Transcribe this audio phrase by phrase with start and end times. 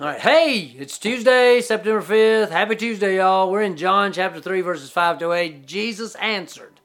[0.00, 0.18] All right.
[0.18, 2.48] Hey, it's Tuesday, September 5th.
[2.48, 3.50] Happy Tuesday, y'all.
[3.50, 5.66] We're in John chapter 3, verses 5 to 8.
[5.66, 6.80] Jesus answered,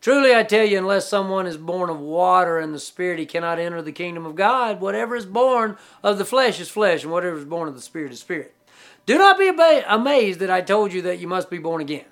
[0.00, 3.58] Truly I tell you, unless someone is born of water and the Spirit, he cannot
[3.58, 4.80] enter the kingdom of God.
[4.80, 8.12] Whatever is born of the flesh is flesh, and whatever is born of the Spirit
[8.12, 8.54] is spirit.
[9.04, 12.06] Do not be amazed that I told you that you must be born again.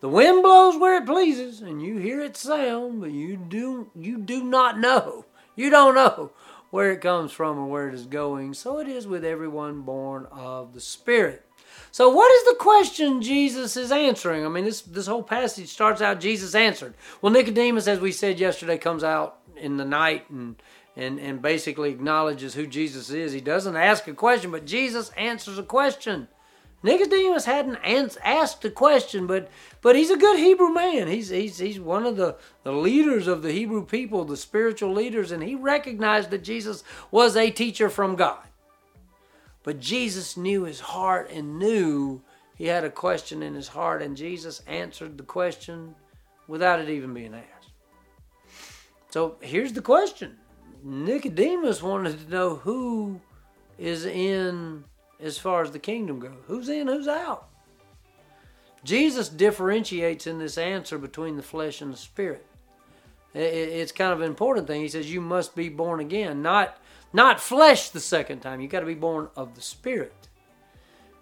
[0.00, 4.18] The wind blows where it pleases, and you hear its sound, but you do you
[4.18, 5.24] do not know.
[5.54, 6.32] You don't know
[6.74, 8.52] where it comes from and where it is going.
[8.52, 11.46] So it is with everyone born of the Spirit.
[11.92, 14.44] So what is the question Jesus is answering?
[14.44, 16.94] I mean, this this whole passage starts out Jesus answered.
[17.22, 20.56] Well, Nicodemus, as we said yesterday, comes out in the night and
[20.96, 23.32] and and basically acknowledges who Jesus is.
[23.32, 26.26] He doesn't ask a question, but Jesus answers a question.
[26.84, 31.08] Nicodemus hadn't asked the question, but but he's a good Hebrew man.
[31.08, 35.32] He's he's he's one of the, the leaders of the Hebrew people, the spiritual leaders,
[35.32, 38.46] and he recognized that Jesus was a teacher from God.
[39.62, 42.20] But Jesus knew his heart and knew
[42.54, 45.94] he had a question in his heart, and Jesus answered the question
[46.46, 47.70] without it even being asked.
[49.08, 50.36] So here's the question
[50.82, 53.22] Nicodemus wanted to know who
[53.78, 54.84] is in
[55.20, 56.32] as far as the kingdom goes.
[56.46, 57.48] Who's in, who's out?
[58.84, 62.46] Jesus differentiates in this answer between the flesh and the spirit.
[63.32, 64.82] It's kind of an important thing.
[64.82, 66.78] He says you must be born again, not
[67.12, 68.60] not flesh the second time.
[68.60, 70.28] You got to be born of the spirit.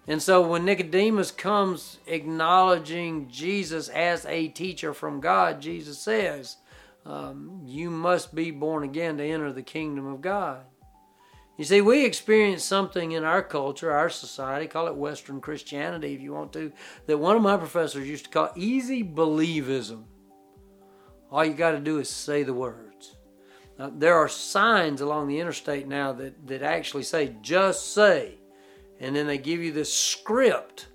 [0.07, 6.57] And so when Nicodemus comes acknowledging Jesus as a teacher from God, Jesus says,
[7.05, 10.65] um, You must be born again to enter the kingdom of God.
[11.57, 16.21] You see, we experience something in our culture, our society, call it Western Christianity if
[16.21, 16.71] you want to,
[17.05, 20.05] that one of my professors used to call easy believism.
[21.29, 23.17] All you got to do is say the words.
[23.77, 28.39] Now, there are signs along the interstate now that, that actually say, just say.
[28.99, 30.87] And then they give you this script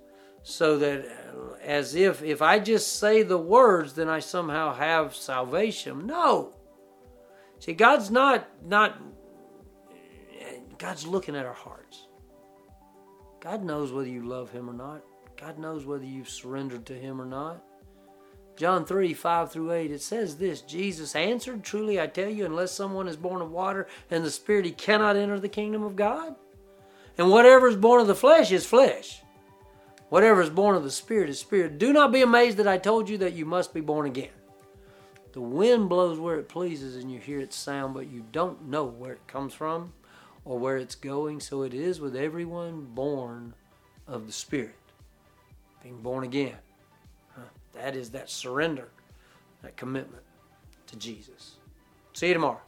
[0.42, 5.14] so that uh, as if if I just say the words, then I somehow have
[5.14, 6.06] salvation.
[6.06, 6.54] No.
[7.58, 8.98] See, God's not not
[10.78, 12.06] God's looking at our hearts.
[13.40, 15.02] God knows whether you love Him or not.
[15.36, 17.64] God knows whether you've surrendered to Him or not.
[18.56, 22.72] John 3 5 through 8, it says this Jesus answered, Truly I tell you, unless
[22.72, 26.34] someone is born of water and the Spirit, he cannot enter the kingdom of God.
[27.16, 29.22] And whatever is born of the flesh is flesh.
[30.08, 31.78] Whatever is born of the Spirit is spirit.
[31.78, 34.30] Do not be amazed that I told you that you must be born again.
[35.32, 38.84] The wind blows where it pleases and you hear its sound, but you don't know
[38.84, 39.92] where it comes from
[40.48, 41.38] or where it's going.
[41.38, 43.54] So it is with everyone born
[44.08, 44.74] of the Spirit,
[45.82, 46.56] being born again.
[47.74, 48.88] That is that surrender,
[49.62, 50.24] that commitment
[50.88, 51.58] to Jesus.
[52.14, 52.60] See you tomorrow.